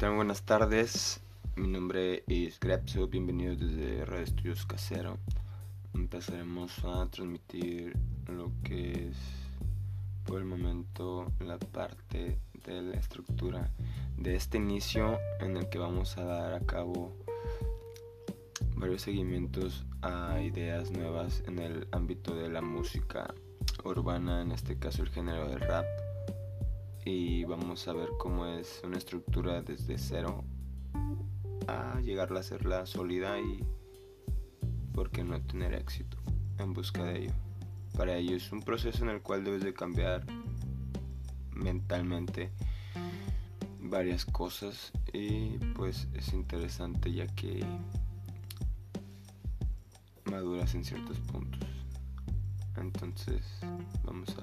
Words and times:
Buenas 0.00 0.42
tardes. 0.42 1.20
Mi 1.54 1.68
nombre 1.68 2.24
es 2.26 2.58
Grepso. 2.58 3.06
Bienvenidos 3.06 3.60
desde 3.60 4.04
Radio 4.04 4.24
Estudios 4.24 4.66
Casero. 4.66 5.18
Empezaremos 5.94 6.72
a 6.84 7.06
transmitir 7.08 7.96
lo 8.26 8.50
que 8.64 9.10
es 9.10 9.16
por 10.24 10.38
el 10.38 10.44
momento 10.44 11.30
la 11.38 11.56
parte 11.58 12.40
de 12.64 12.82
la 12.82 12.96
estructura 12.96 13.70
de 14.16 14.34
este 14.34 14.56
inicio 14.56 15.18
en 15.40 15.56
el 15.56 15.68
que 15.68 15.78
vamos 15.78 16.18
a 16.18 16.24
dar 16.24 16.54
a 16.54 16.60
cabo 16.60 17.14
varios 18.74 19.02
seguimientos 19.02 19.86
a 20.00 20.40
ideas 20.40 20.90
nuevas 20.90 21.44
en 21.46 21.60
el 21.60 21.86
ámbito 21.92 22.34
de 22.34 22.48
la 22.48 22.62
música 22.62 23.32
urbana, 23.84 24.42
en 24.42 24.50
este 24.50 24.76
caso 24.78 25.02
el 25.02 25.10
género 25.10 25.48
del 25.48 25.60
rap 25.60 25.84
y 27.04 27.44
vamos 27.44 27.88
a 27.88 27.92
ver 27.92 28.10
cómo 28.18 28.46
es 28.46 28.80
una 28.84 28.98
estructura 28.98 29.62
desde 29.62 29.98
cero 29.98 30.44
a 31.66 32.00
llegar 32.00 32.32
a 32.32 32.40
hacerla 32.40 32.86
sólida 32.86 33.38
y 33.40 33.64
por 34.92 35.10
qué 35.10 35.24
no 35.24 35.40
tener 35.42 35.74
éxito 35.74 36.16
en 36.58 36.72
busca 36.72 37.04
de 37.04 37.24
ello. 37.24 37.34
Para 37.96 38.16
ello 38.16 38.36
es 38.36 38.52
un 38.52 38.62
proceso 38.62 39.04
en 39.04 39.10
el 39.10 39.22
cual 39.22 39.44
debes 39.44 39.62
de 39.62 39.74
cambiar 39.74 40.24
mentalmente 41.50 42.50
varias 43.80 44.24
cosas 44.24 44.92
y 45.12 45.58
pues 45.74 46.08
es 46.14 46.32
interesante 46.32 47.12
ya 47.12 47.26
que 47.26 47.64
maduras 50.24 50.74
en 50.74 50.84
ciertos 50.84 51.18
puntos. 51.20 51.68
Entonces 52.76 53.44
vamos 54.04 54.34